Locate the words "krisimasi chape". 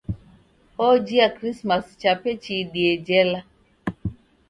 1.35-2.31